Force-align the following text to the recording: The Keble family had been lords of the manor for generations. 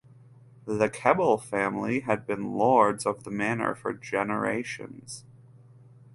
The 0.65 0.89
Keble 0.89 1.37
family 1.39 1.99
had 1.99 2.25
been 2.25 2.53
lords 2.53 3.05
of 3.05 3.23
the 3.23 3.29
manor 3.29 3.75
for 3.75 3.93
generations. 3.93 5.25